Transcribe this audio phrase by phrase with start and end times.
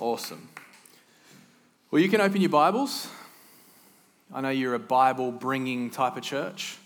[0.00, 0.48] Awesome.
[1.92, 3.06] Well, you can open your Bibles.
[4.34, 6.78] I know you're a Bible bringing type of church.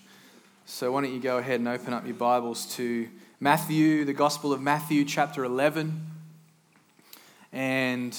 [0.66, 3.08] So why don't you go ahead and open up your Bibles to
[3.40, 6.06] Matthew, the Gospel of Matthew, chapter 11.
[7.50, 8.14] And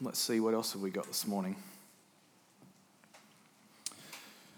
[0.00, 1.54] let's see, what else have we got this morning?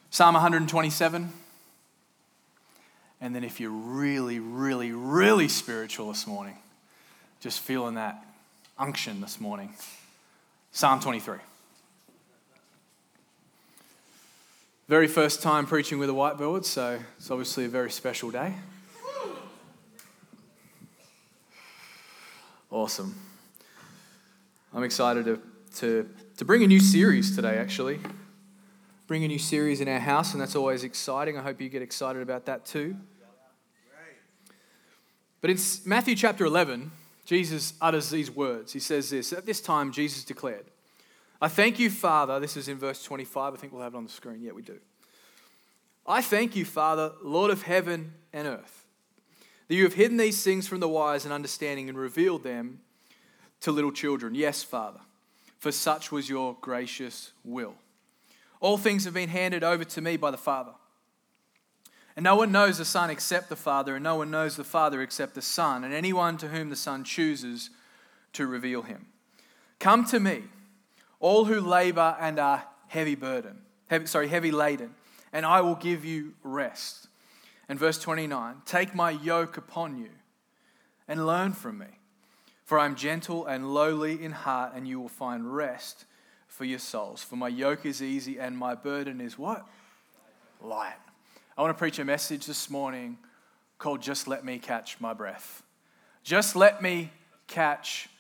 [0.09, 1.31] Psalm 127.
[3.21, 6.57] And then if you're really, really, really spiritual this morning,
[7.47, 8.25] just feeling that
[8.77, 9.73] unction this morning.
[10.73, 11.39] Psalm 23.
[14.89, 18.53] Very first time preaching with a whiteboard, so it's obviously a very special day.
[22.69, 23.15] Awesome.
[24.75, 25.41] I'm excited to,
[25.77, 28.01] to, to bring a new series today, actually.
[29.07, 31.39] Bring a new series in our house, and that's always exciting.
[31.39, 32.97] I hope you get excited about that too.
[35.41, 36.91] But in Matthew chapter 11,
[37.27, 38.73] Jesus utters these words.
[38.73, 40.65] He says this At this time, Jesus declared,
[41.43, 42.41] I thank you, Father.
[42.41, 43.53] This is in verse 25.
[43.53, 44.41] I think we'll have it on the screen.
[44.41, 44.79] Yeah, we do.
[46.07, 48.87] I thank you, Father, Lord of heaven and earth,
[49.67, 52.81] that you have hidden these things from the wise and understanding and revealed them
[53.61, 54.35] to little children.
[54.35, 55.01] Yes, Father,
[55.59, 57.75] for such was your gracious will.
[58.61, 60.73] All things have been handed over to me by the Father.
[62.17, 65.03] And no one knows the Son except the Father, and no one knows the Father
[65.03, 67.69] except the Son, and anyone to whom the Son chooses
[68.33, 69.07] to reveal him.
[69.79, 70.45] Come to me,
[71.21, 74.95] all who labor and are heavy burden, heavy, sorry, heavy laden,
[75.33, 77.09] and I will give you rest.
[77.69, 80.11] And verse 29 Take my yoke upon you
[81.07, 81.99] and learn from me,
[82.65, 86.07] for I am gentle and lowly in heart, and you will find rest
[86.49, 87.23] for your souls.
[87.23, 89.67] For my yoke is easy and my burden is what?
[90.63, 90.97] Light.
[91.59, 93.17] I want to preach a message this morning
[93.79, 95.63] called Just Let Me Catch My Breath.
[96.23, 97.11] Just let me
[97.47, 98.11] catch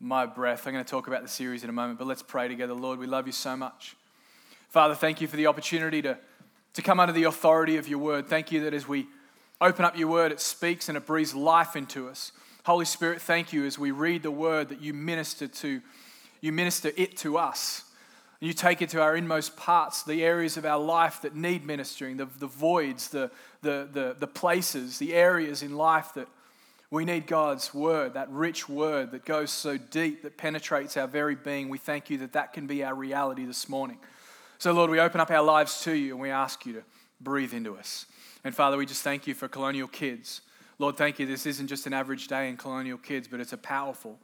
[0.00, 0.66] my breath.
[0.66, 2.72] I'm going to talk about the series in a moment, but let's pray together.
[2.72, 3.94] Lord, we love you so much.
[4.70, 6.16] Father, thank you for the opportunity to,
[6.72, 8.26] to come under the authority of your word.
[8.26, 9.06] Thank you that as we
[9.60, 12.32] open up your word, it speaks and it breathes life into us.
[12.64, 15.82] Holy Spirit, thank you as we read the word that you minister to,
[16.40, 17.84] you minister it to us.
[18.40, 22.18] You take it to our inmost parts, the areas of our life that need ministering,
[22.18, 23.30] the, the voids, the,
[23.62, 26.28] the, the, the places, the areas in life that
[26.90, 31.34] we need God's word, that rich word that goes so deep, that penetrates our very
[31.34, 31.68] being.
[31.68, 33.98] We thank you that that can be our reality this morning.
[34.58, 36.82] So, Lord, we open up our lives to you and we ask you to
[37.20, 38.06] breathe into us.
[38.44, 40.40] And Father, we just thank you for Colonial Kids.
[40.78, 41.26] Lord, thank you.
[41.26, 44.18] This isn't just an average day in Colonial Kids, but it's a powerful,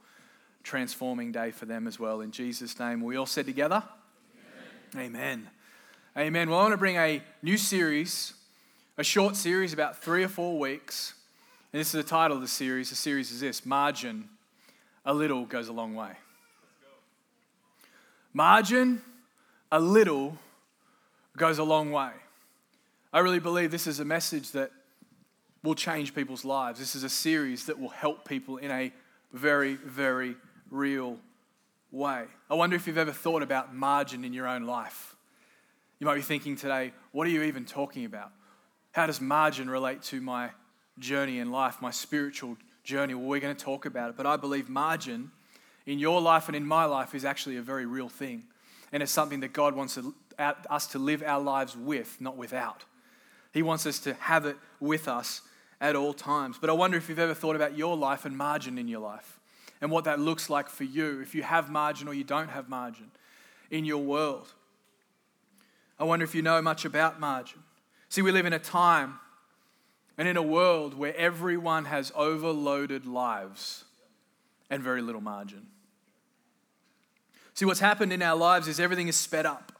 [0.63, 2.21] transforming day for them as well.
[2.21, 3.83] In Jesus' name, we all said together,
[4.97, 5.49] Amen.
[6.15, 6.49] Amen.
[6.49, 8.33] Well, I want to bring a new series,
[8.97, 11.15] a short series, about three or four weeks.
[11.73, 12.91] And this is the title of the series.
[12.91, 14.29] The series is this Margin,
[15.03, 16.11] a little goes a long way.
[18.33, 19.01] Margin,
[19.69, 20.37] a little
[21.35, 22.11] goes a long way.
[23.11, 24.71] I really believe this is a message that
[25.61, 26.79] will change people's lives.
[26.79, 28.93] This is a series that will help people in a
[29.33, 30.37] very, very
[30.71, 31.17] real
[31.95, 32.25] way.
[32.49, 35.15] I wonder if you've ever thought about margin in your own life.
[35.99, 38.31] You might be thinking today, what are you even talking about?
[38.91, 40.49] How does margin relate to my
[40.99, 43.13] journey in life, my spiritual journey?
[43.13, 45.31] Well, we're going to talk about it, but I believe margin
[45.85, 48.43] in your life and in my life is actually a very real thing.
[48.91, 49.97] And it's something that God wants
[50.37, 52.83] us to live our lives with, not without.
[53.53, 55.41] He wants us to have it with us
[55.79, 56.57] at all times.
[56.59, 59.34] But I wonder if you've ever thought about your life and margin in your life
[59.81, 62.69] and what that looks like for you, if you have margin or you don't have
[62.69, 63.11] margin
[63.69, 64.47] in your world.
[65.99, 67.59] I wonder if you know much about margin.
[68.09, 69.19] See, we live in a time
[70.17, 73.85] and in a world where everyone has overloaded lives
[74.69, 75.67] and very little margin.
[77.53, 79.71] See, what's happened in our lives is everything is sped up.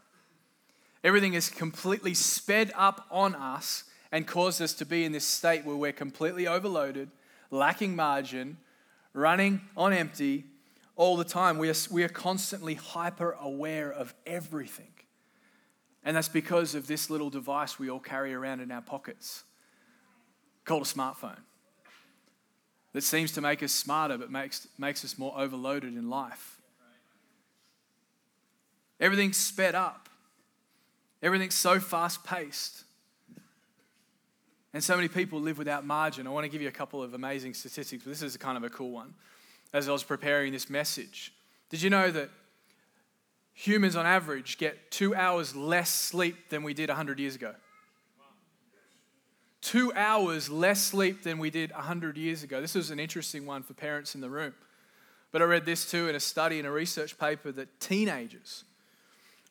[1.04, 5.66] Everything is completely sped up on us and caused us to be in this state
[5.66, 7.10] where we're completely overloaded,
[7.52, 8.58] lacking margin,
[9.16, 10.46] running on empty
[10.96, 11.58] all the time.
[11.58, 14.92] We are, we are constantly hyper aware of everything.
[16.04, 19.44] And that's because of this little device we all carry around in our pockets
[20.64, 21.40] called a smartphone.
[22.94, 26.62] that seems to make us smarter but makes, makes us more overloaded in life.
[29.00, 30.10] Everything's sped up,
[31.22, 32.85] everything's so fast paced.
[34.75, 36.27] And so many people live without margin.
[36.27, 38.66] I want to give you a couple of amazing statistics, but this is kind of
[38.66, 39.13] a cool one.
[39.72, 41.33] As I was preparing this message,
[41.69, 42.30] did you know that
[43.54, 47.56] humans on average get two hours less sleep than we did 100 years ago?
[49.62, 52.60] Two hours less sleep than we did 100 years ago.
[52.60, 54.54] This was an interesting one for parents in the room.
[55.31, 58.66] But I read this too in a study in a research paper that teenagers,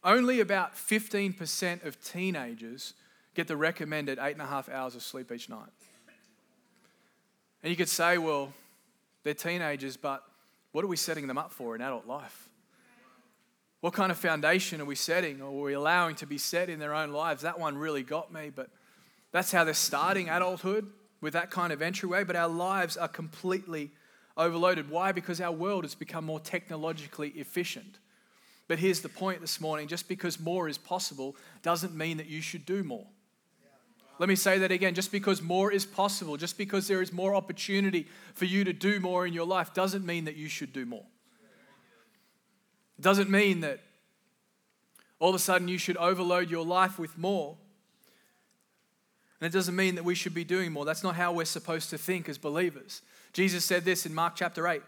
[0.05, 2.93] only about 15% of teenagers
[3.35, 5.71] get the recommended eight and a half hours of sleep each night.
[7.63, 8.53] And you could say, well,
[9.23, 10.23] they're teenagers, but
[10.73, 12.49] what are we setting them up for in adult life?
[13.81, 16.79] What kind of foundation are we setting or are we allowing to be set in
[16.79, 17.43] their own lives?
[17.43, 18.71] That one really got me, but
[19.31, 20.91] that's how they're starting adulthood
[21.21, 22.25] with that kind of entryway.
[22.25, 23.91] But our lives are completely
[24.37, 24.91] overloaded.
[24.91, 25.13] Why?
[25.13, 27.99] Because our world has become more technologically efficient.
[28.69, 32.41] But here's the point this morning just because more is possible doesn't mean that you
[32.41, 33.07] should do more.
[34.19, 34.95] Let me say that again.
[34.95, 39.01] Just because more is possible, just because there is more opportunity for you to do
[39.01, 41.05] more in your life, doesn't mean that you should do more.
[42.99, 43.81] It doesn't mean that
[45.19, 47.57] all of a sudden you should overload your life with more.
[49.41, 50.85] And it doesn't mean that we should be doing more.
[50.85, 53.03] That's not how we're supposed to think as believers.
[53.33, 54.81] Jesus said this in Mark chapter 8.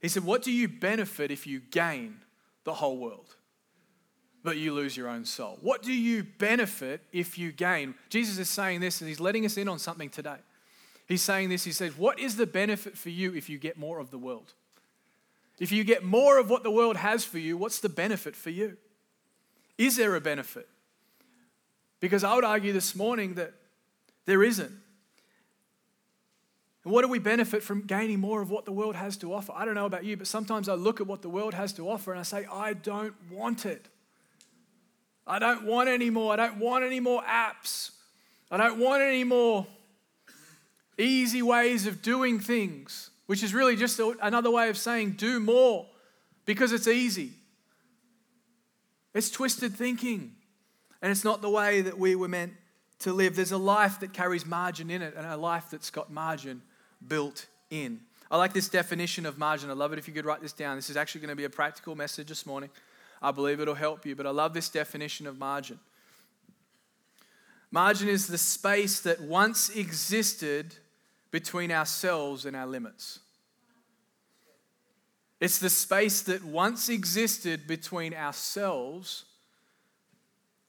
[0.00, 2.20] He said, What do you benefit if you gain
[2.64, 3.34] the whole world?
[4.44, 5.58] But you lose your own soul?
[5.62, 7.94] What do you benefit if you gain?
[8.10, 10.36] Jesus is saying this and he's letting us in on something today.
[11.08, 13.98] He's saying this, he says, What is the benefit for you if you get more
[13.98, 14.52] of the world?
[15.58, 18.50] If you get more of what the world has for you, what's the benefit for
[18.50, 18.76] you?
[19.78, 20.68] Is there a benefit?
[22.00, 23.54] Because I would argue this morning that
[24.26, 24.72] there isn't.
[26.84, 29.52] And what do we benefit from gaining more of what the world has to offer?
[29.54, 31.88] I don't know about you, but sometimes I look at what the world has to
[31.88, 33.88] offer and I say, I don't want it.
[35.26, 36.32] I don't want any more.
[36.32, 37.90] I don't want any more apps.
[38.50, 39.66] I don't want any more
[40.98, 45.86] easy ways of doing things, which is really just another way of saying do more
[46.44, 47.32] because it's easy.
[49.14, 50.34] It's twisted thinking,
[51.00, 52.52] and it's not the way that we were meant
[53.00, 53.36] to live.
[53.36, 56.62] There's a life that carries margin in it, and a life that's got margin
[57.06, 58.00] built in.
[58.30, 59.70] I like this definition of margin.
[59.70, 60.76] I love it if you could write this down.
[60.76, 62.70] This is actually going to be a practical message this morning.
[63.22, 64.14] I believe it'll help you.
[64.14, 65.78] But I love this definition of margin.
[67.70, 70.76] Margin is the space that once existed
[71.30, 73.18] between ourselves and our limits.
[75.40, 79.24] It's the space that once existed between ourselves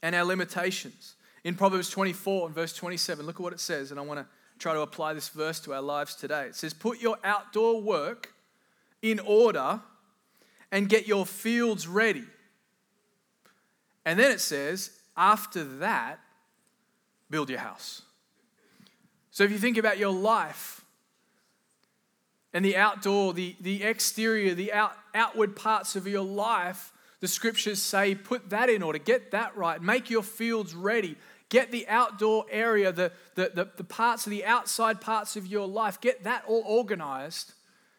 [0.01, 1.15] and our limitations.
[1.43, 4.25] In Proverbs 24 and verse 27, look at what it says, and I want to
[4.57, 6.47] try to apply this verse to our lives today.
[6.47, 8.33] It says, Put your outdoor work
[9.01, 9.79] in order
[10.71, 12.25] and get your fields ready
[14.05, 16.19] and then it says, after that,
[17.29, 18.03] build your house.
[19.31, 20.85] So if you think about your life
[22.53, 27.81] and the outdoor, the, the exterior, the out, outward parts of your life, the scriptures
[27.81, 31.17] say, put that in order, get that right, make your fields ready,
[31.49, 35.67] get the outdoor area, the, the, the, the parts of the outside parts of your
[35.67, 37.53] life, get that all organized,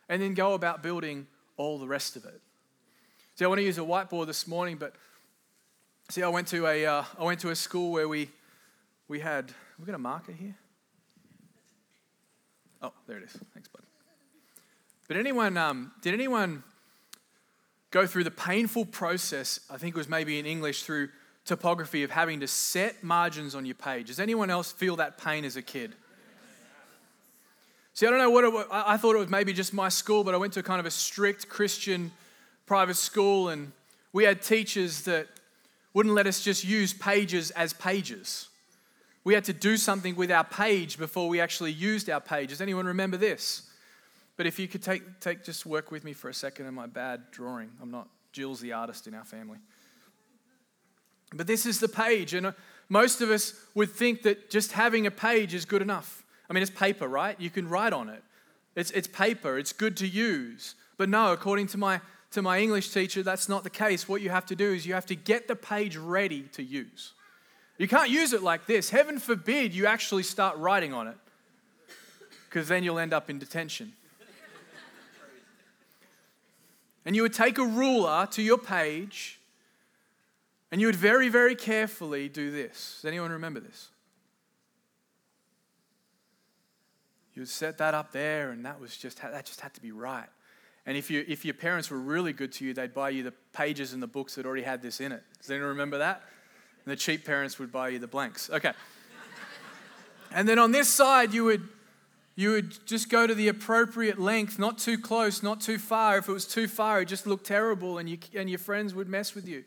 [0.09, 2.41] and then go about building all the rest of it.
[3.35, 4.95] See, I want to use a whiteboard this morning, but
[6.09, 8.31] See, I went to a, uh, I went to a school where we,
[9.09, 10.55] we had, we got a marker here?
[12.81, 13.33] Oh, there it is.
[13.53, 13.83] Thanks, bud.
[15.09, 16.63] But anyone, um, did anyone
[17.91, 21.09] go through the painful process, I think it was maybe in English, through
[21.45, 24.07] topography of having to set margins on your page?
[24.07, 25.93] Does anyone else feel that pain as a kid?
[27.95, 28.67] See, I don't know what was.
[28.71, 30.91] I thought it was maybe just my school, but I went to kind of a
[30.91, 32.13] strict Christian
[32.67, 33.73] private school, and
[34.13, 35.29] we had teachers that
[35.97, 38.49] wouldn't let us just use pages as pages.
[39.25, 42.61] We had to do something with our page before we actually used our pages.
[42.61, 43.63] Anyone remember this?
[44.37, 46.87] But if you could take, take just work with me for a second in my
[46.87, 47.71] bad drawing.
[47.81, 49.57] I'm not Jill's the artist in our family.
[51.33, 52.53] But this is the page, and uh,
[52.91, 56.27] most of us would think that just having a page is good enough.
[56.51, 57.41] I mean, it's paper, right?
[57.41, 58.23] You can write on it.
[58.75, 60.75] It's, it's paper, it's good to use.
[60.99, 62.03] But no, according to my
[62.33, 64.09] to my English teacher, that's not the case.
[64.09, 67.13] What you have to do is you have to get the page ready to use.
[67.79, 68.91] You can't use it like this.
[68.91, 71.17] Heaven forbid you actually start writing on it,
[72.49, 73.93] because then you'll end up in detention.
[77.05, 79.39] and you would take a ruler to your page,
[80.73, 82.99] and you would very, very carefully do this.
[83.01, 83.89] Does anyone remember this?
[87.37, 89.93] you would set that up there, and that was just that just had to be
[89.93, 90.29] right.
[90.87, 93.33] And if, you, if your parents were really good to you, they'd buy you the
[93.53, 95.23] pages and the books that already had this in it.
[95.41, 96.23] Does anyone remember that?
[96.85, 98.49] And the cheap parents would buy you the blanks.
[98.49, 98.73] Okay.
[100.33, 101.69] and then on this side, you would
[102.39, 106.19] you would just go to the appropriate length, not too close, not too far.
[106.19, 109.09] If it was too far, it just looked terrible and, you, and your friends would
[109.09, 109.65] mess with you.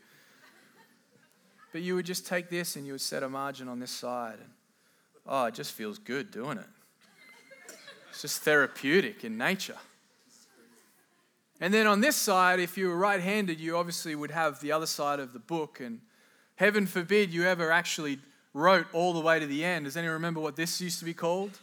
[1.72, 4.38] But you would just take this and you would set a margin on this side.
[4.40, 4.50] And,
[5.26, 6.68] oh, it just feels good doing it.
[8.12, 9.78] It's just therapeutic in nature.
[11.60, 14.72] And then on this side, if you were right handed, you obviously would have the
[14.72, 15.80] other side of the book.
[15.80, 16.00] And
[16.56, 18.20] heaven forbid you ever actually
[18.54, 19.86] wrote all the way to the end.
[19.86, 21.60] Does anyone remember what this used to be called?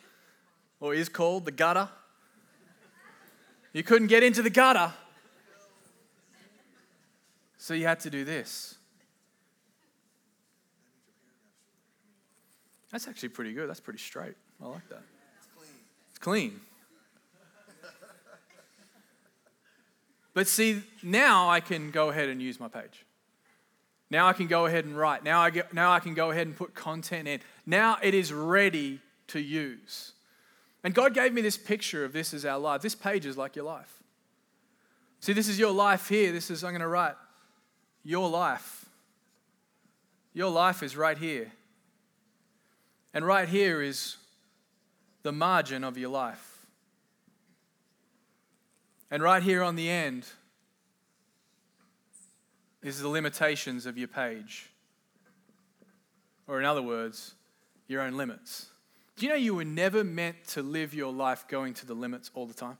[0.81, 1.89] or is called the gutter.
[3.73, 4.93] You couldn't get into the gutter.
[7.59, 8.77] So you had to do this.
[12.93, 13.69] That's actually pretty good.
[13.69, 14.35] That's pretty straight.
[14.63, 15.03] I like that.
[15.39, 15.71] It's clean.
[16.11, 16.61] It's clean.
[20.37, 23.07] But see, now I can go ahead and use my page.
[24.11, 25.25] Now I can go ahead and write.
[25.25, 27.41] Now I, get, now I can go ahead and put content in.
[27.65, 30.13] Now it is ready to use.
[30.85, 32.83] And God gave me this picture of this as our life.
[32.83, 34.03] This page is like your life.
[35.21, 36.33] See, this is your life here.
[36.33, 37.15] This is, I'm going to write
[38.05, 38.85] your life.
[40.35, 41.51] Your life is right here.
[43.15, 44.19] And right here is
[45.23, 46.56] the margin of your life.
[49.11, 50.27] And right here on the end
[52.83, 54.71] is the limitations of your page.
[56.49, 57.35] Or, in other words,
[57.89, 58.67] your own limits.
[59.17, 62.31] Do you know you were never meant to live your life going to the limits
[62.35, 62.79] all the time?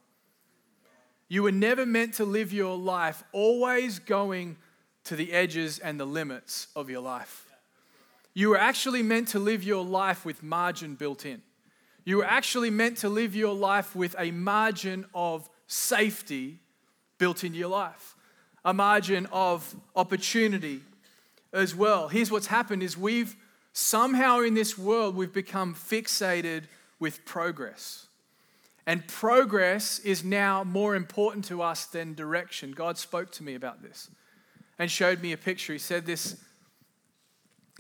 [1.29, 4.57] You were never meant to live your life always going
[5.05, 7.53] to the edges and the limits of your life.
[8.35, 11.43] You were actually meant to live your life with margin built in.
[12.05, 16.59] You were actually meant to live your life with a margin of safety
[17.19, 18.15] built into your life,
[18.65, 20.81] a margin of opportunity
[21.53, 22.09] as well.
[22.09, 23.37] Here's what's happened is we've
[23.79, 26.63] Somehow in this world, we've become fixated
[26.99, 28.07] with progress.
[28.87, 32.73] And progress is now more important to us than direction.
[32.73, 34.09] God spoke to me about this
[34.79, 35.75] and showed me a picture.
[35.75, 36.43] He said this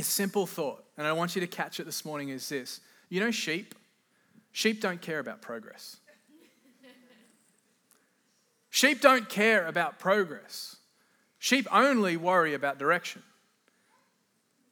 [0.02, 2.80] simple thought, and I want you to catch it this morning is this.
[3.08, 3.74] You know, sheep?
[4.52, 5.96] Sheep don't care about progress.
[8.76, 10.76] Sheep don't care about progress.
[11.38, 13.22] Sheep only worry about direction.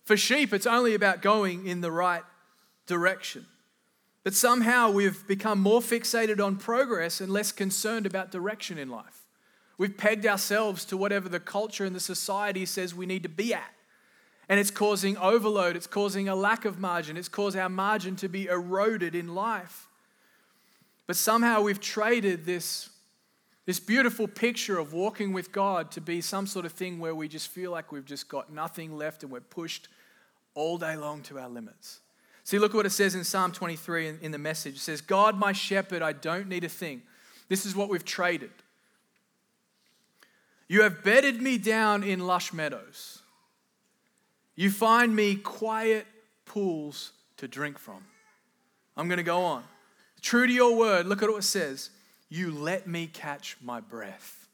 [0.04, 2.22] For sheep, it's only about going in the right
[2.86, 3.46] direction.
[4.22, 9.22] But somehow we've become more fixated on progress and less concerned about direction in life.
[9.78, 13.54] We've pegged ourselves to whatever the culture and the society says we need to be
[13.54, 13.72] at.
[14.50, 18.28] And it's causing overload, it's causing a lack of margin, it's caused our margin to
[18.28, 19.88] be eroded in life.
[21.06, 22.90] But somehow we've traded this,
[23.66, 27.28] this beautiful picture of walking with God to be some sort of thing where we
[27.28, 29.88] just feel like we've just got nothing left and we're pushed
[30.54, 32.00] all day long to our limits.
[32.44, 34.74] See, look at what it says in Psalm 23 in, in the message.
[34.74, 37.02] It says, God, my shepherd, I don't need a thing.
[37.48, 38.50] This is what we've traded.
[40.68, 43.22] You have bedded me down in lush meadows.
[44.56, 46.06] You find me quiet
[46.44, 48.04] pools to drink from.
[48.96, 49.64] I'm going to go on.
[50.20, 51.90] True to your word, look at what it says.
[52.34, 54.48] You let me catch my breath.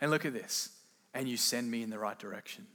[0.00, 0.70] And look at this.
[1.12, 2.66] And you send me in the right direction.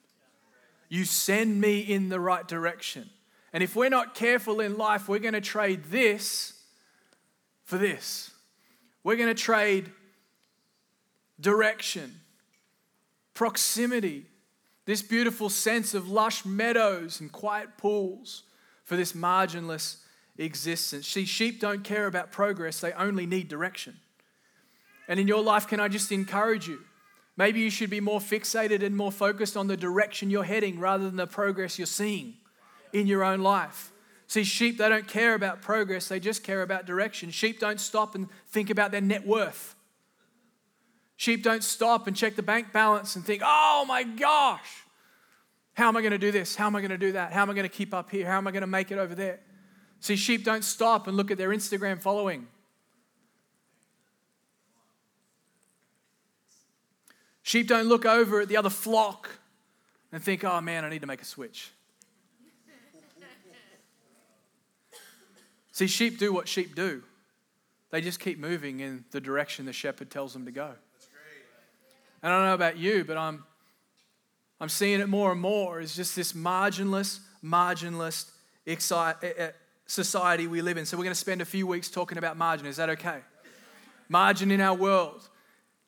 [0.90, 3.10] You send me in the right direction.
[3.52, 6.54] And if we're not careful in life, we're going to trade this
[7.64, 8.30] for this.
[9.04, 9.90] We're going to trade
[11.40, 12.20] direction,
[13.34, 14.28] proximity,
[14.86, 18.44] this beautiful sense of lush meadows and quiet pools
[18.84, 19.96] for this marginless
[20.38, 21.08] existence.
[21.08, 23.98] See, sheep don't care about progress, they only need direction.
[25.08, 26.80] And in your life, can I just encourage you?
[27.36, 31.06] Maybe you should be more fixated and more focused on the direction you're heading rather
[31.06, 32.36] than the progress you're seeing
[32.92, 33.92] in your own life.
[34.28, 37.32] See, sheep, they don't care about progress, they just care about direction.
[37.32, 39.76] Sheep don't stop and think about their net worth.
[41.18, 44.84] Sheep don't stop and check the bank balance and think, oh my gosh,
[45.74, 46.56] how am I going to do this?
[46.56, 47.32] How am I going to do that?
[47.32, 48.28] How am I going to keep up here?
[48.28, 49.40] How am I going to make it over there?
[50.00, 52.48] See, sheep don't stop and look at their Instagram following.
[57.44, 59.30] Sheep don't look over at the other flock
[60.12, 61.70] and think, oh man, I need to make a switch.
[65.74, 67.04] See, sheep do what sheep do.
[67.92, 70.72] They just keep moving in the direction the shepherd tells them to go.
[72.24, 73.44] And I don't know about you, but I'm,
[74.62, 75.82] I'm seeing it more and more.
[75.82, 78.32] It's just this marginless, marginless,
[78.66, 79.48] uh,
[79.86, 80.86] society we live in.
[80.86, 82.66] So we're going to spend a few weeks talking about margin.
[82.66, 83.20] Is that okay?
[84.08, 85.28] Margin in our world.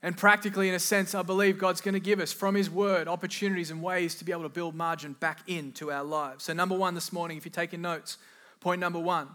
[0.05, 3.07] And practically, in a sense, I believe God's going to give us from His Word
[3.07, 6.43] opportunities and ways to be able to build margin back into our lives.
[6.43, 8.19] So, number one this morning, if you're taking notes,
[8.59, 9.29] point number one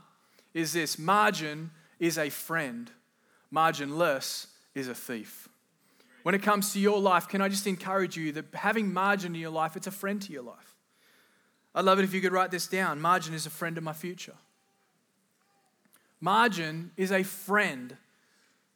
[0.54, 2.88] is this margin is a friend,
[3.52, 5.48] marginless is a thief.
[6.22, 9.40] When it comes to your life, can I just encourage you that having margin in
[9.40, 10.76] your life, it's a friend to your life.
[11.74, 13.00] I'd love it if you could write this down.
[13.00, 14.36] Margin is a friend of my future.
[16.20, 17.96] Margin is a friend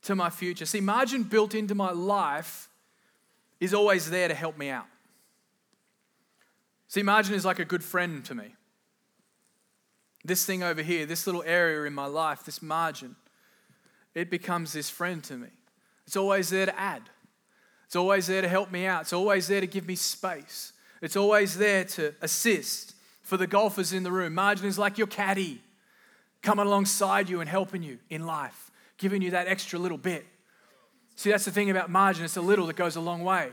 [0.04, 0.66] to my future.
[0.66, 2.68] See, margin built into my life
[3.60, 4.86] is always there to help me out.
[6.88, 8.54] See, margin is like a good friend to me.
[10.24, 13.16] This thing over here, this little area in my life, this margin,
[14.14, 15.48] it becomes this friend to me.
[16.06, 17.02] It's always there to add,
[17.86, 21.16] it's always there to help me out, it's always there to give me space, it's
[21.16, 22.94] always there to assist.
[23.22, 25.62] For the golfers in the room, margin is like your caddy
[26.42, 28.63] coming alongside you and helping you in life
[28.98, 30.26] giving you that extra little bit.
[31.16, 33.50] See, that's the thing about margin, it's a little that goes a long way.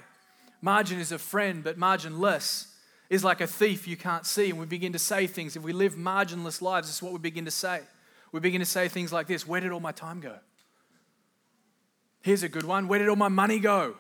[0.62, 2.68] Margin is a friend, but marginless
[3.10, 4.50] is like a thief you can't see.
[4.50, 5.56] And we begin to say things.
[5.56, 7.82] If we live marginless lives, is what we begin to say.
[8.32, 10.38] We begin to say things like this Where did all my time go?
[12.22, 13.96] Here's a good one Where did all my money go?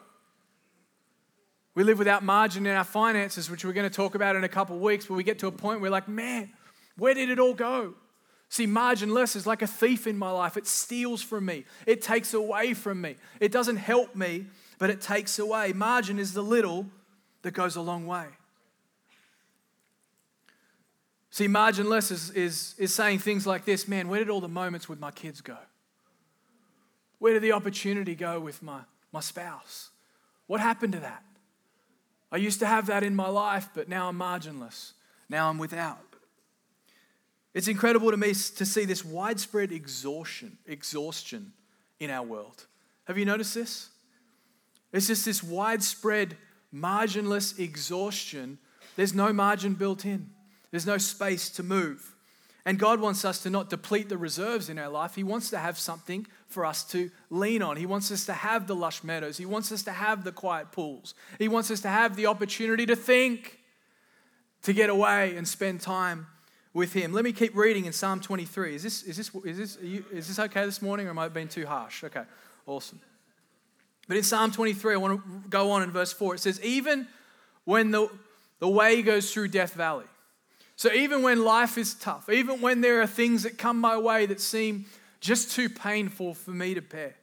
[1.73, 4.49] We live without margin in our finances, which we're going to talk about in a
[4.49, 6.51] couple of weeks, but we get to a point where we're like, man,
[6.97, 7.93] where did it all go?
[8.51, 10.57] See, marginless is like a thief in my life.
[10.57, 13.15] It steals from me, it takes away from me.
[13.39, 14.45] It doesn't help me,
[14.77, 15.71] but it takes away.
[15.71, 16.85] Margin is the little
[17.43, 18.25] that goes a long way.
[21.29, 24.89] See, marginless is, is, is saying things like this man, where did all the moments
[24.89, 25.57] with my kids go?
[27.19, 28.81] Where did the opportunity go with my,
[29.13, 29.91] my spouse?
[30.47, 31.23] What happened to that?
[32.33, 34.91] I used to have that in my life, but now I'm marginless.
[35.29, 36.10] Now I'm without.
[37.53, 41.53] It's incredible to me to see this widespread exhaustion, exhaustion
[41.99, 42.65] in our world.
[43.05, 43.89] Have you noticed this?
[44.93, 46.37] It's just this widespread,
[46.73, 48.57] marginless exhaustion.
[48.95, 50.29] There's no margin built in,
[50.71, 52.15] there's no space to move.
[52.63, 55.15] And God wants us to not deplete the reserves in our life.
[55.15, 57.75] He wants to have something for us to lean on.
[57.75, 59.37] He wants us to have the lush meadows.
[59.37, 61.15] He wants us to have the quiet pools.
[61.39, 63.57] He wants us to have the opportunity to think,
[64.61, 66.27] to get away and spend time
[66.73, 67.13] with him.
[67.13, 68.75] Let me keep reading in Psalm 23.
[68.75, 71.27] Is this, is this, is this, you, is this okay this morning or am I
[71.27, 72.03] being too harsh?
[72.03, 72.23] Okay,
[72.65, 72.99] awesome.
[74.07, 76.35] But in Psalm 23, I want to go on in verse 4.
[76.35, 77.07] It says, Even
[77.65, 78.09] when the,
[78.59, 80.05] the way goes through Death Valley.
[80.75, 84.25] So even when life is tough, even when there are things that come my way
[84.25, 84.85] that seem
[85.19, 87.15] just too painful for me to bear,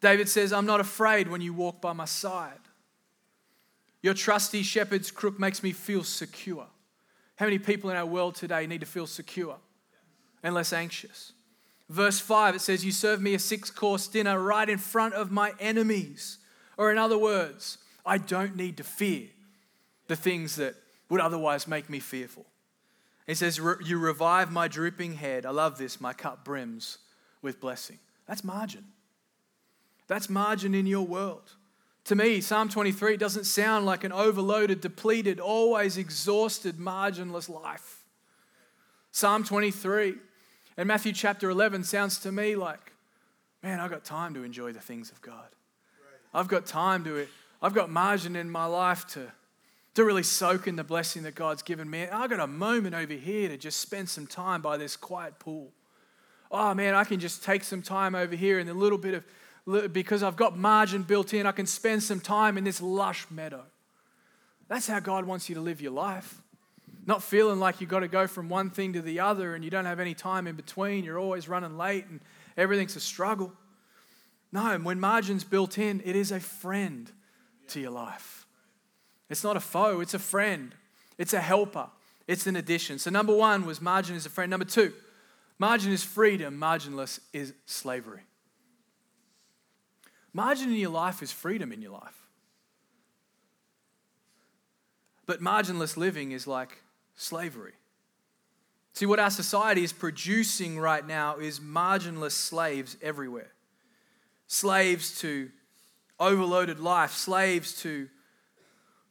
[0.00, 2.58] David says, I'm not afraid when you walk by my side.
[4.02, 6.66] Your trusty shepherd's crook makes me feel secure.
[7.38, 9.56] How many people in our world today need to feel secure
[10.42, 11.32] and less anxious?
[11.88, 15.30] Verse 5, it says, You serve me a six course dinner right in front of
[15.30, 16.38] my enemies.
[16.76, 19.28] Or, in other words, I don't need to fear
[20.08, 20.74] the things that
[21.08, 22.44] would otherwise make me fearful.
[23.28, 25.46] It says, You revive my drooping head.
[25.46, 26.00] I love this.
[26.00, 26.98] My cup brims
[27.40, 27.98] with blessing.
[28.26, 28.84] That's margin.
[30.08, 31.52] That's margin in your world.
[32.08, 38.02] To me, Psalm 23 doesn't sound like an overloaded, depleted, always exhausted, marginless life.
[39.10, 40.14] Psalm 23
[40.78, 42.94] and Matthew chapter 11 sounds to me like,
[43.62, 45.48] man, I've got time to enjoy the things of God.
[46.32, 47.28] I've got time to it.
[47.60, 49.30] I've got margin in my life to,
[49.92, 52.06] to really soak in the blessing that God's given me.
[52.08, 55.72] I've got a moment over here to just spend some time by this quiet pool.
[56.50, 59.24] Oh man, I can just take some time over here and a little bit of
[59.92, 63.64] because I've got margin built in, I can spend some time in this lush meadow.
[64.68, 66.40] That's how God wants you to live your life.
[67.06, 69.70] Not feeling like you've got to go from one thing to the other and you
[69.70, 71.04] don't have any time in between.
[71.04, 72.20] You're always running late and
[72.56, 73.52] everything's a struggle.
[74.52, 77.10] No, when margin's built in, it is a friend
[77.68, 78.46] to your life.
[79.30, 80.74] It's not a foe, it's a friend,
[81.18, 81.88] it's a helper,
[82.26, 82.98] it's an addition.
[82.98, 84.50] So, number one was margin is a friend.
[84.50, 84.94] Number two,
[85.58, 88.22] margin is freedom, marginless is slavery.
[90.32, 92.26] Margin in your life is freedom in your life.
[95.26, 96.82] But marginless living is like
[97.14, 97.74] slavery.
[98.94, 103.52] See, what our society is producing right now is marginless slaves everywhere.
[104.46, 105.50] Slaves to
[106.18, 108.08] overloaded life, slaves to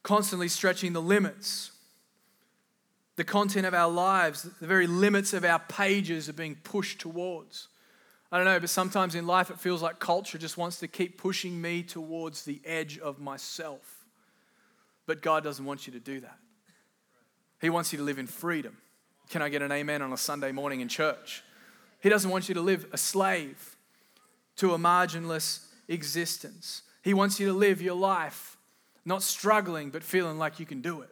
[0.03, 1.71] constantly stretching the limits.
[3.15, 7.67] The content of our lives, the very limits of our pages are being pushed towards.
[8.31, 11.17] I don't know, but sometimes in life it feels like culture just wants to keep
[11.17, 14.05] pushing me towards the edge of myself.
[15.05, 16.37] But God doesn't want you to do that.
[17.61, 18.77] He wants you to live in freedom.
[19.29, 21.43] Can I get an amen on a Sunday morning in church?
[22.01, 23.77] He doesn't want you to live a slave
[24.57, 26.83] to a marginless existence.
[27.03, 28.57] He wants you to live your life
[29.07, 31.09] not struggling, but feeling like you can do it.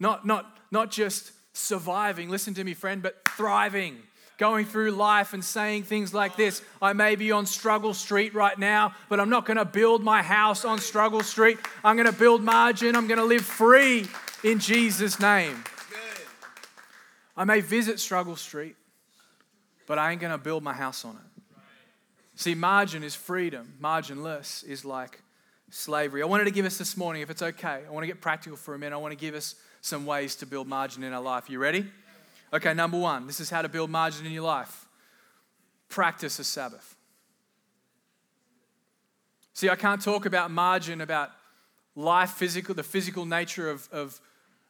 [0.00, 3.98] Not, not, not just surviving, listen to me, friend, but thriving.
[4.42, 8.58] Going through life and saying things like this I may be on struggle street right
[8.58, 11.58] now, but I'm not going to build my house on struggle street.
[11.84, 12.96] I'm going to build margin.
[12.96, 14.08] I'm going to live free
[14.42, 15.62] in Jesus' name.
[17.36, 18.74] I may visit struggle street,
[19.86, 21.42] but I ain't going to build my house on it.
[22.34, 25.22] See, margin is freedom, marginless is like
[25.70, 26.20] slavery.
[26.20, 28.56] I wanted to give us this morning, if it's okay, I want to get practical
[28.56, 28.96] for a minute.
[28.96, 31.48] I want to give us some ways to build margin in our life.
[31.48, 31.86] You ready?
[32.52, 34.86] Okay, number one, this is how to build margin in your life
[35.88, 36.96] practice a Sabbath.
[39.52, 41.30] See, I can't talk about margin, about
[41.94, 44.18] life, physical, the physical nature of, of,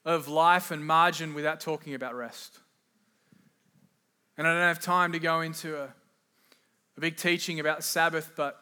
[0.04, 2.58] of life and margin without talking about rest.
[4.36, 5.84] And I don't have time to go into a,
[6.96, 8.60] a big teaching about Sabbath, but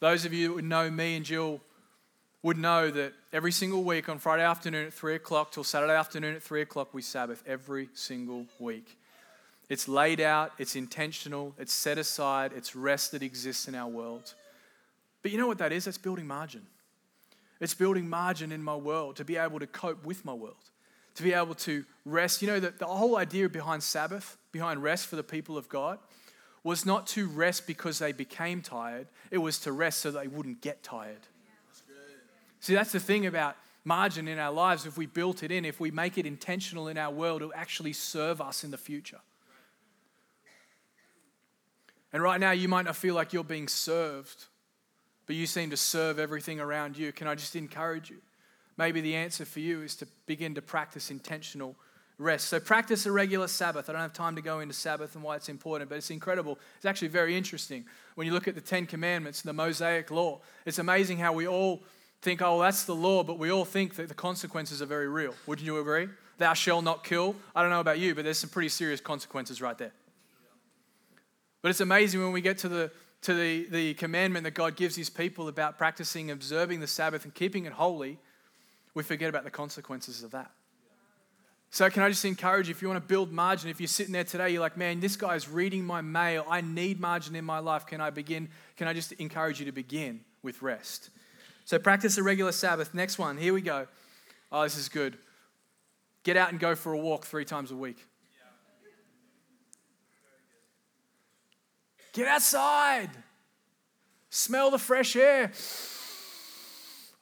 [0.00, 1.60] those of you who know me and Jill
[2.42, 6.34] would know that every single week on Friday afternoon at 3 o'clock till Saturday afternoon
[6.34, 8.98] at 3 o'clock, we Sabbath every single week.
[9.68, 14.34] It's laid out, it's intentional, it's set aside, it's rest that exists in our world.
[15.22, 15.84] But you know what that is?
[15.84, 16.66] That's building margin.
[17.60, 20.70] It's building margin in my world to be able to cope with my world,
[21.14, 22.42] to be able to rest.
[22.42, 26.00] You know, the, the whole idea behind Sabbath, behind rest for the people of God,
[26.64, 30.60] was not to rest because they became tired, it was to rest so they wouldn't
[30.60, 31.28] get tired.
[32.62, 34.86] See, that's the thing about margin in our lives.
[34.86, 37.92] If we built it in, if we make it intentional in our world, it'll actually
[37.92, 39.18] serve us in the future.
[42.12, 44.44] And right now, you might not feel like you're being served,
[45.26, 47.10] but you seem to serve everything around you.
[47.10, 48.18] Can I just encourage you?
[48.76, 51.74] Maybe the answer for you is to begin to practice intentional
[52.16, 52.46] rest.
[52.46, 53.90] So, practice a regular Sabbath.
[53.90, 56.60] I don't have time to go into Sabbath and why it's important, but it's incredible.
[56.76, 57.86] It's actually very interesting.
[58.14, 61.82] When you look at the Ten Commandments, the Mosaic Law, it's amazing how we all
[62.22, 65.34] think, oh, that's the law, but we all think that the consequences are very real.
[65.46, 66.08] Wouldn't you agree?
[66.38, 67.36] Thou shalt not kill.
[67.54, 69.92] I don't know about you, but there's some pretty serious consequences right there.
[71.60, 72.90] But it's amazing when we get to the
[73.22, 77.32] to the, the commandment that God gives his people about practicing, observing the Sabbath and
[77.32, 78.18] keeping it holy,
[78.94, 80.50] we forget about the consequences of that.
[81.70, 84.12] So, can I just encourage you if you want to build margin, if you're sitting
[84.12, 86.44] there today, you're like, man, this guy's reading my mail.
[86.50, 87.86] I need margin in my life.
[87.86, 88.48] Can I begin?
[88.76, 91.10] Can I just encourage you to begin with rest?
[91.64, 92.94] So practice a regular Sabbath.
[92.94, 93.86] Next one, here we go.
[94.50, 95.16] Oh, this is good.
[96.24, 98.06] Get out and go for a walk three times a week.
[102.12, 103.10] Get outside.
[104.28, 105.52] Smell the fresh air.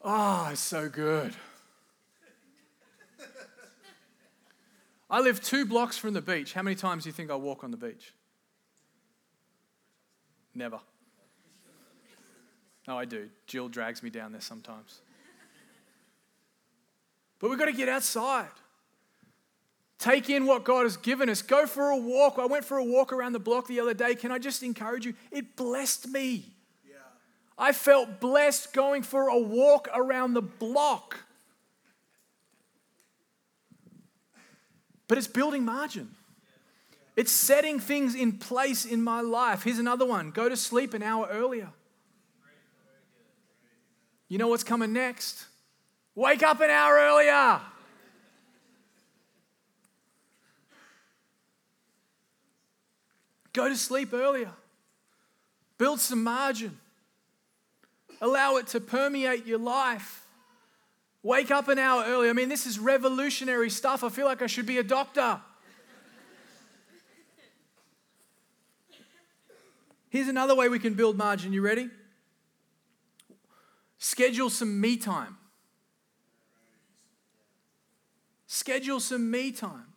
[0.02, 1.34] Oh, it's so good.
[5.08, 6.52] I live two blocks from the beach.
[6.52, 8.14] How many times do you think I walk on the beach?
[10.54, 10.80] Never.
[12.90, 13.28] No, I do.
[13.46, 14.98] Jill drags me down there sometimes.
[17.38, 18.48] But we've got to get outside.
[20.00, 21.40] Take in what God has given us.
[21.40, 22.40] Go for a walk.
[22.40, 24.16] I went for a walk around the block the other day.
[24.16, 25.14] Can I just encourage you?
[25.30, 26.46] It blessed me.
[26.84, 26.96] Yeah.
[27.56, 31.20] I felt blessed going for a walk around the block.
[35.06, 36.10] But it's building margin.
[37.14, 39.62] It's setting things in place in my life.
[39.62, 41.68] Here's another one go to sleep an hour earlier.
[44.30, 45.44] You know what's coming next?
[46.14, 47.60] Wake up an hour earlier.
[53.52, 54.52] Go to sleep earlier.
[55.78, 56.78] Build some margin.
[58.20, 60.24] Allow it to permeate your life.
[61.24, 62.30] Wake up an hour early.
[62.30, 64.04] I mean, this is revolutionary stuff.
[64.04, 65.40] I feel like I should be a doctor.
[70.08, 71.52] Here's another way we can build margin.
[71.52, 71.90] You ready?
[74.00, 75.36] Schedule some me time.
[78.46, 79.92] Schedule some me time.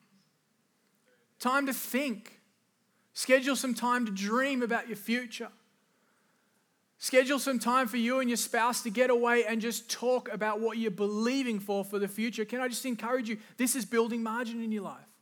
[1.39, 2.42] Time to think.
[3.13, 5.48] Schedule some time to dream about your future.
[6.98, 10.60] Schedule some time for you and your spouse to get away and just talk about
[10.60, 12.44] what you're believing for for the future.
[12.44, 13.38] Can I just encourage you?
[13.56, 15.12] This is building margin in your life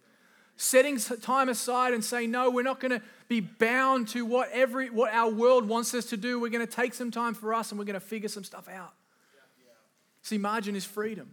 [0.61, 4.89] setting time aside and saying, no, we're not going to be bound to what, every,
[4.91, 6.39] what our world wants us to do.
[6.39, 8.69] We're going to take some time for us and we're going to figure some stuff
[8.69, 8.93] out.
[10.21, 11.31] See, margin is freedom.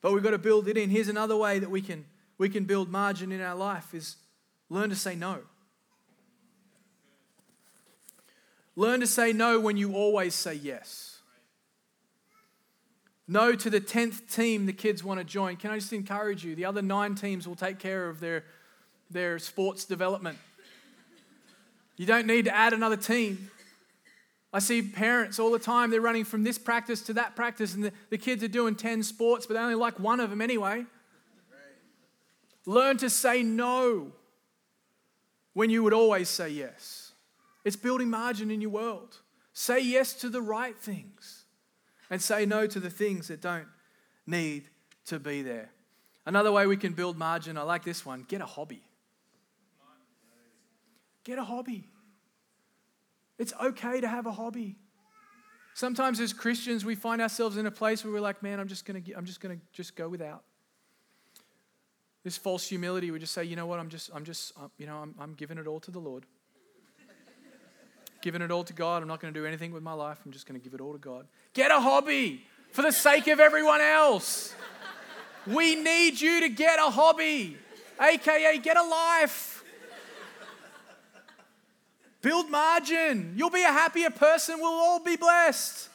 [0.00, 0.88] But we've got to build it in.
[0.88, 2.06] Here's another way that we can,
[2.38, 4.16] we can build margin in our life is
[4.70, 5.40] learn to say no.
[8.74, 11.11] Learn to say no when you always say yes.
[13.28, 15.56] No to the 10th team the kids want to join.
[15.56, 16.54] Can I just encourage you?
[16.54, 18.44] The other nine teams will take care of their,
[19.10, 20.38] their sports development.
[21.96, 23.50] You don't need to add another team.
[24.52, 27.84] I see parents all the time, they're running from this practice to that practice, and
[27.84, 30.84] the, the kids are doing 10 sports, but they only like one of them anyway.
[32.66, 34.12] Learn to say no
[35.54, 37.12] when you would always say yes.
[37.64, 39.16] It's building margin in your world.
[39.54, 41.41] Say yes to the right things
[42.12, 43.66] and say no to the things that don't
[44.26, 44.64] need
[45.06, 45.70] to be there.
[46.26, 48.82] Another way we can build margin, I like this one get a hobby.
[51.24, 51.88] Get a hobby.
[53.38, 54.76] It's okay to have a hobby.
[55.72, 58.84] Sometimes as Christians, we find ourselves in a place where we're like, man, I'm just
[58.84, 60.44] gonna, I'm just gonna just go without.
[62.24, 64.86] This false humility, we just say, you know what, I'm just, I'm just, uh, you
[64.86, 66.26] know, I'm, I'm giving it all to the Lord.
[68.22, 69.02] Giving it all to God.
[69.02, 70.18] I'm not going to do anything with my life.
[70.24, 71.26] I'm just going to give it all to God.
[71.52, 74.54] Get a hobby for the sake of everyone else.
[75.46, 77.56] we need you to get a hobby,
[78.00, 79.62] aka get a life.
[82.22, 83.34] Build margin.
[83.36, 84.60] You'll be a happier person.
[84.60, 85.88] We'll all be blessed.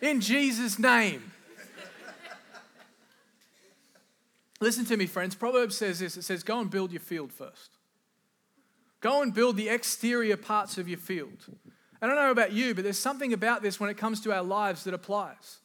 [0.00, 1.32] In Jesus' name.
[4.60, 5.34] Listen to me, friends.
[5.34, 7.75] Proverbs says this it says, Go and build your field first.
[9.06, 11.46] Go and build the exterior parts of your field.
[12.02, 14.42] I don't know about you, but there's something about this when it comes to our
[14.42, 15.58] lives that applies.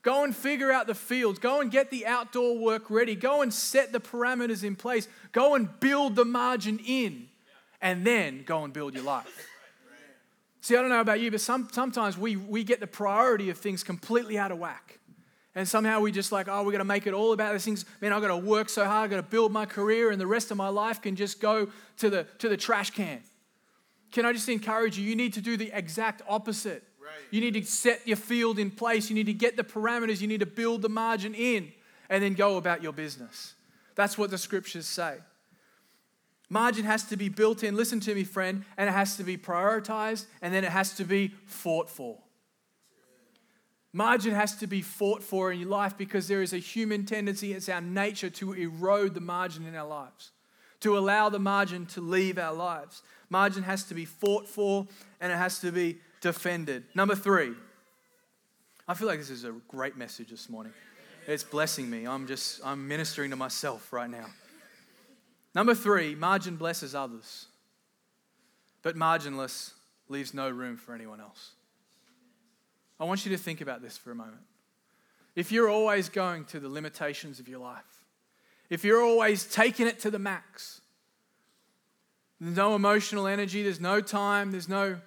[0.00, 1.38] Go and figure out the fields.
[1.38, 3.14] Go and get the outdoor work ready.
[3.14, 5.08] Go and set the parameters in place.
[5.32, 7.28] Go and build the margin in
[7.82, 9.46] and then go and build your life.
[10.62, 13.58] See, I don't know about you, but some, sometimes we, we get the priority of
[13.58, 15.00] things completely out of whack.
[15.56, 17.86] And somehow we just like, oh, we're going to make it all about these things.
[18.02, 20.26] Man, I've got to work so hard, I've got to build my career, and the
[20.26, 23.22] rest of my life can just go to the, to the trash can.
[24.12, 25.04] Can I just encourage you?
[25.04, 26.84] You need to do the exact opposite.
[27.00, 27.10] Right.
[27.30, 29.08] You need to set your field in place.
[29.08, 30.20] You need to get the parameters.
[30.20, 31.72] You need to build the margin in
[32.10, 33.54] and then go about your business.
[33.94, 35.16] That's what the scriptures say.
[36.50, 39.36] Margin has to be built in, listen to me, friend, and it has to be
[39.36, 42.18] prioritized, and then it has to be fought for.
[43.96, 47.54] Margin has to be fought for in your life because there is a human tendency,
[47.54, 50.32] it's our nature to erode the margin in our lives,
[50.80, 53.00] to allow the margin to leave our lives.
[53.30, 54.86] Margin has to be fought for
[55.18, 56.84] and it has to be defended.
[56.94, 57.54] Number three,
[58.86, 60.74] I feel like this is a great message this morning.
[61.26, 62.06] It's blessing me.
[62.06, 64.26] I'm just, I'm ministering to myself right now.
[65.54, 67.46] Number three, margin blesses others,
[68.82, 69.72] but marginless
[70.10, 71.52] leaves no room for anyone else.
[72.98, 74.42] I want you to think about this for a moment.
[75.34, 77.84] If you're always going to the limitations of your life,
[78.70, 80.80] if you're always taking it to the max,
[82.40, 84.98] there's no emotional energy, there's no time, there's no,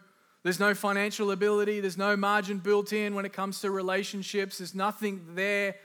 [0.43, 4.75] there's no financial ability, there's no margin built in when it comes to relationships, there's
[4.75, 5.75] nothing there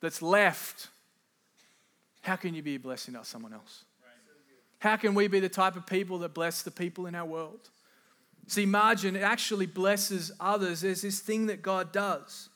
[0.00, 0.88] that's left.
[2.22, 3.84] How can you be a blessing to someone else?
[4.80, 7.68] How can we be the type of people that bless the people in our world?
[8.48, 10.80] See, margin actually blesses others.
[10.80, 12.48] There's this thing that God does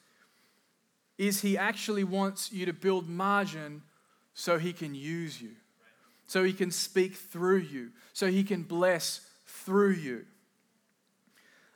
[1.18, 3.82] is he actually wants you to build margin
[4.34, 5.50] so he can use you.
[6.26, 7.90] So he can speak through you.
[8.14, 10.24] So he can bless through you.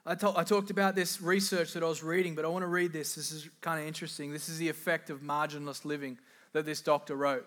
[0.07, 2.95] I, I talked about this research that I was reading, but I want to read
[2.95, 3.15] this.
[3.15, 4.33] This is kind of interesting.
[4.33, 6.19] This is the effect of marginless living
[6.55, 7.47] that this doctor wrote.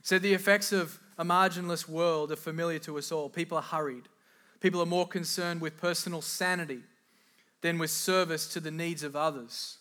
[0.00, 3.30] It said the effects of a marginless world are familiar to us all.
[3.30, 4.08] People are hurried.
[4.60, 6.80] People are more concerned with personal sanity
[7.60, 9.78] than with service to the needs of others.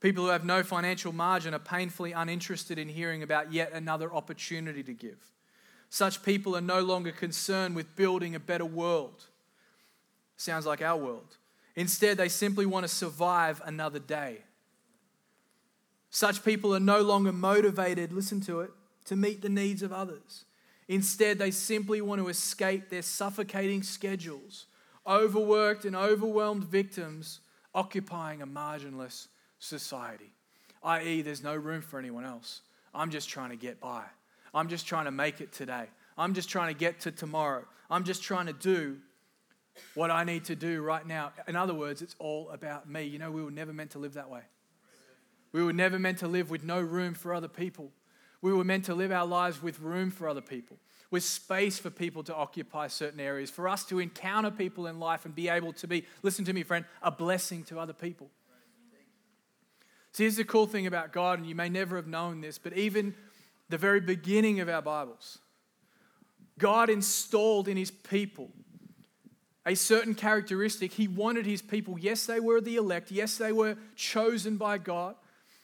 [0.00, 4.82] People who have no financial margin are painfully uninterested in hearing about yet another opportunity
[4.82, 5.18] to give.
[5.90, 9.24] Such people are no longer concerned with building a better world.
[10.36, 11.36] Sounds like our world.
[11.76, 14.38] Instead, they simply want to survive another day.
[16.10, 18.70] Such people are no longer motivated, listen to it,
[19.04, 20.44] to meet the needs of others.
[20.90, 24.66] Instead, they simply want to escape their suffocating schedules,
[25.06, 27.38] overworked and overwhelmed victims
[27.76, 29.28] occupying a marginless
[29.60, 30.32] society,
[30.82, 32.62] i.e., there's no room for anyone else.
[32.92, 34.02] I'm just trying to get by.
[34.52, 35.84] I'm just trying to make it today.
[36.18, 37.64] I'm just trying to get to tomorrow.
[37.88, 38.96] I'm just trying to do
[39.94, 41.30] what I need to do right now.
[41.46, 43.04] In other words, it's all about me.
[43.04, 44.42] You know, we were never meant to live that way.
[45.52, 47.92] We were never meant to live with no room for other people.
[48.42, 50.78] We were meant to live our lives with room for other people,
[51.10, 55.24] with space for people to occupy certain areas, for us to encounter people in life
[55.24, 58.30] and be able to be, listen to me, friend, a blessing to other people.
[60.12, 62.72] See, here's the cool thing about God, and you may never have known this, but
[62.72, 63.14] even
[63.68, 65.38] the very beginning of our Bibles,
[66.58, 68.50] God installed in his people
[69.64, 70.92] a certain characteristic.
[70.92, 75.14] He wanted his people, yes, they were the elect, yes, they were chosen by God,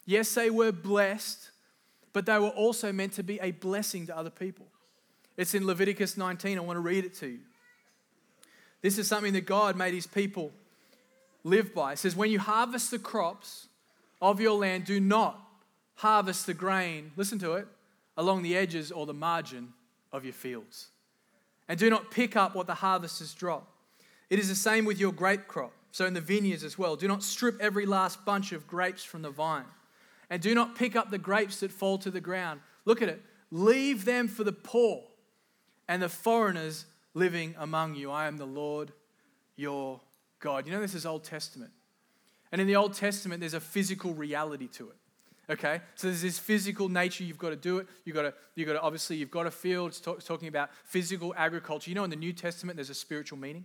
[0.07, 1.51] Yes, they were blessed,
[2.17, 4.65] but they were also meant to be a blessing to other people.
[5.37, 6.57] It's in Leviticus 19.
[6.57, 7.41] I want to read it to you.
[8.81, 10.51] This is something that God made his people
[11.45, 11.93] live by.
[11.93, 13.69] It says, When you harvest the crops
[14.23, 15.39] of your land, do not
[15.97, 17.69] harvest the grain, listen to it,
[18.17, 19.75] along the edges or the margin
[20.11, 20.87] of your fields.
[21.69, 23.69] And do not pick up what the harvesters drop.
[24.31, 25.73] It is the same with your grape crop.
[25.93, 26.97] So in the vineyards as well.
[26.97, 29.67] Do not strip every last bunch of grapes from the vine.
[30.29, 32.61] And do not pick up the grapes that fall to the ground.
[32.85, 33.23] Look at it.
[33.51, 35.05] Leave them for the poor
[35.89, 38.11] and the foreigners living among you.
[38.11, 38.93] I am the Lord
[39.57, 40.01] your
[40.41, 40.67] God.
[40.67, 41.71] You know, this is Old Testament.
[42.53, 44.97] And in the Old Testament, there's a physical reality to it.
[45.49, 47.23] Okay, so there's this physical nature.
[47.23, 47.87] You've got to do it.
[48.05, 49.91] You've got to, you've got to obviously, you've got a field.
[49.91, 51.89] It's, talk, it's talking about physical agriculture.
[51.89, 53.65] You know, in the New Testament, there's a spiritual meaning.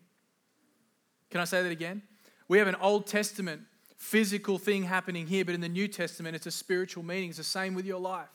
[1.31, 2.03] Can I say that again?
[2.47, 3.61] We have an Old Testament
[4.01, 7.29] physical thing happening here, but in the New Testament, it's a spiritual meaning.
[7.29, 8.31] It's the same with your life.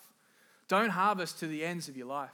[0.69, 2.31] Don't harvest to the ends of your life.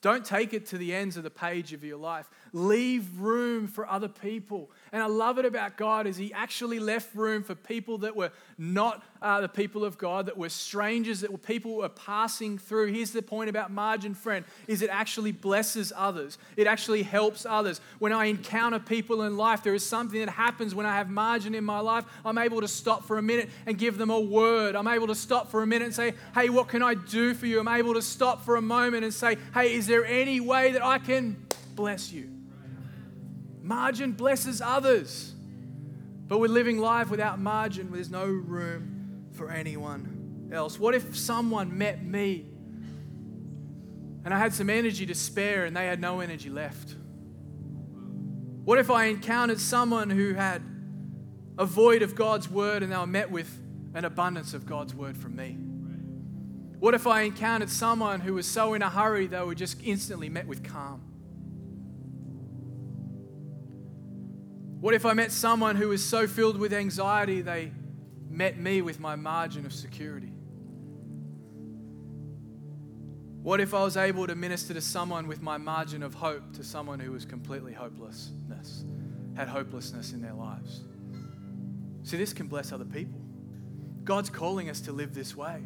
[0.00, 2.30] Don't take it to the ends of the page of your life.
[2.52, 4.70] Leave room for other people.
[4.92, 8.32] And I love it about God is He actually left room for people that were
[8.58, 12.58] not uh, the people of God, that were strangers, that were people who were passing
[12.58, 12.92] through.
[12.92, 16.38] Here's the point about margin, friend, is it actually blesses others.
[16.56, 17.80] It actually helps others.
[17.98, 21.54] When I encounter people in life, there is something that happens when I have margin
[21.54, 22.04] in my life.
[22.24, 24.74] I'm able to stop for a minute and give them a word.
[24.74, 27.46] I'm able to stop for a minute and say, hey, what can I do for
[27.46, 27.60] you?
[27.60, 30.84] I'm able to stop for a moment and say, hey, is there any way that
[30.84, 31.36] I can
[31.76, 32.39] bless you?
[33.70, 35.32] Margin blesses others.
[36.26, 40.76] But we're living life without margin, there's no room for anyone else?
[40.76, 42.46] What if someone met me
[44.24, 46.96] and I had some energy to spare and they had no energy left?
[48.64, 50.62] What if I encountered someone who had
[51.56, 53.56] a void of God's word and they were met with
[53.94, 55.52] an abundance of God's word from me?
[56.80, 60.28] What if I encountered someone who was so in a hurry they were just instantly
[60.28, 61.09] met with calm?
[64.80, 67.70] What if I met someone who was so filled with anxiety they
[68.30, 70.32] met me with my margin of security?
[73.42, 76.64] What if I was able to minister to someone with my margin of hope to
[76.64, 78.84] someone who was completely hopelessness,
[79.36, 80.80] had hopelessness in their lives?
[82.02, 83.20] See, this can bless other people.
[84.04, 85.62] God's calling us to live this way.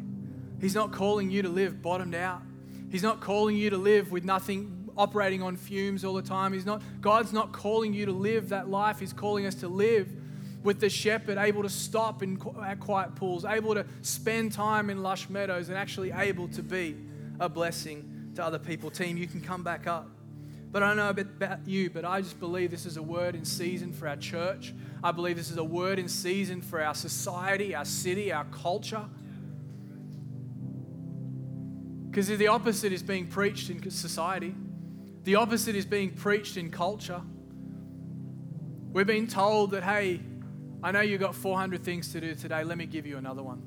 [0.59, 2.41] He's not calling you to live bottomed out.
[2.89, 6.53] He's not calling you to live with nothing operating on fumes all the time.
[6.53, 8.99] He's not God's not calling you to live that life.
[8.99, 10.11] He's calling us to live
[10.63, 15.29] with the shepherd, able to stop in quiet pools, able to spend time in lush
[15.29, 16.97] meadows, and actually able to be
[17.39, 18.89] a blessing to other people.
[18.89, 20.09] Team, you can come back up.
[20.71, 23.45] But I don't know about you, but I just believe this is a word in
[23.45, 24.73] season for our church.
[25.03, 29.05] I believe this is a word in season for our society, our city, our culture.
[32.09, 34.55] Because the opposite is being preached in society,
[35.25, 37.21] the opposite is being preached in culture.
[38.93, 40.21] We're being told that, hey,
[40.81, 42.63] I know you've got 400 things to do today.
[42.63, 43.61] Let me give you another one.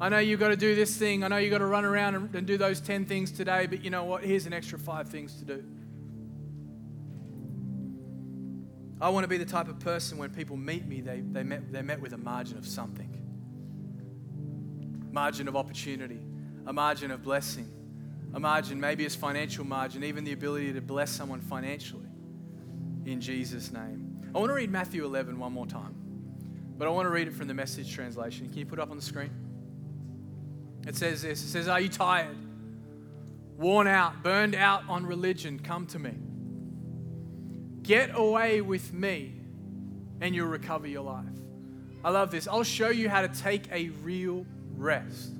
[0.00, 1.22] I know you've got to do this thing.
[1.22, 3.84] I know you've got to run around and, and do those 10 things today, but
[3.84, 4.24] you know what?
[4.24, 5.64] Here's an extra five things to do.
[9.00, 11.70] I want to be the type of person when people meet me, they, they, met,
[11.70, 13.08] they're met with a margin of something
[15.12, 16.20] margin of opportunity,
[16.66, 17.68] a margin of blessing,
[18.32, 22.06] a margin, maybe it's financial margin, even the ability to bless someone financially.
[23.04, 24.30] In Jesus' name.
[24.34, 25.94] I want to read Matthew 11 one more time,
[26.78, 28.48] but I want to read it from the message translation.
[28.48, 29.30] Can you put it up on the screen?
[30.86, 32.36] It says this It says, Are you tired,
[33.56, 35.58] worn out, burned out on religion?
[35.58, 36.14] Come to me.
[37.82, 39.34] Get away with me,
[40.20, 41.24] and you'll recover your life.
[42.04, 42.46] I love this.
[42.46, 45.34] I'll show you how to take a real rest.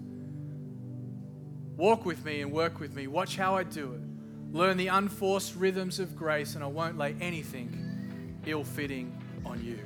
[1.80, 3.06] Walk with me and work with me.
[3.06, 4.54] Watch how I do it.
[4.54, 9.78] Learn the unforced rhythms of grace, and I won't lay anything ill fitting on you.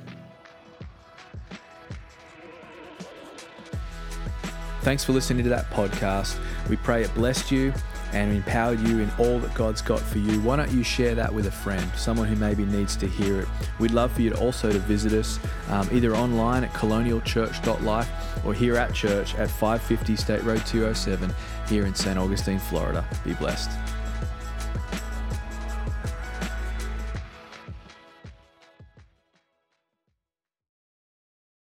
[4.81, 6.37] Thanks for listening to that podcast.
[6.69, 7.73] We pray it blessed you
[8.11, 10.39] and empowered you in all that God's got for you.
[10.41, 13.47] Why don't you share that with a friend, someone who maybe needs to hear it?
[13.79, 15.39] We'd love for you to also to visit us
[15.69, 21.33] um, either online at colonialchurch.life or here at church at 550 State Road 207
[21.67, 22.17] here in St.
[22.17, 23.05] Augustine, Florida.
[23.23, 23.71] Be blessed.